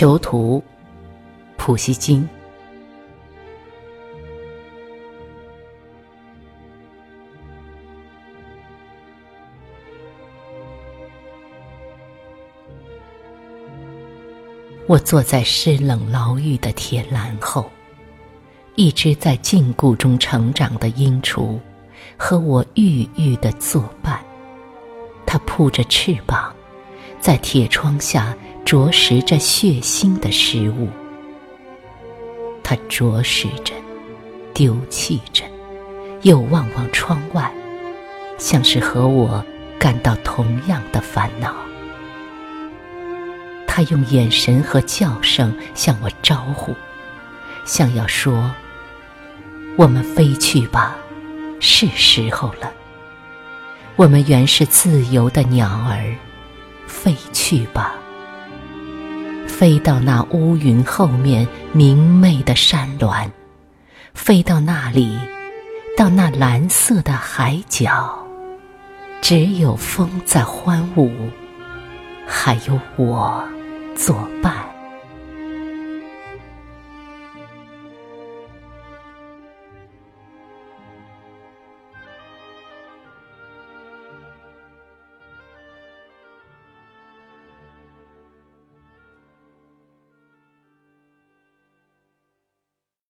[0.00, 0.64] 囚徒，
[1.58, 2.26] 普希金。
[14.86, 17.70] 我坐在湿冷牢狱的铁栏后，
[18.76, 21.60] 一只在禁锢中成长的鹰雏，
[22.16, 24.18] 和我郁郁的作伴。
[25.26, 26.56] 它扑着翅膀，
[27.20, 28.34] 在铁窗下
[28.70, 30.88] 啄食着血腥的食物。
[32.62, 33.74] 它啄食着，
[34.54, 35.42] 丢弃着，
[36.22, 37.52] 又望望窗外，
[38.38, 39.44] 像是和我
[39.76, 41.52] 感到同样的烦恼。
[43.66, 46.72] 他用眼神和叫声向我招呼，
[47.64, 48.54] 像要说
[49.76, 50.96] ：“我们飞去吧，
[51.58, 52.72] 是时候了。
[53.96, 56.14] 我们原是自由的鸟儿，
[56.86, 57.96] 飞去吧，
[59.60, 63.30] 飞到那乌云后面明媚的山峦，
[64.14, 65.18] 飞到那里，
[65.98, 68.26] 到那蓝色的海角，
[69.20, 71.12] 只有风在欢舞，
[72.26, 73.44] 还有我。”
[73.94, 74.54] 作伴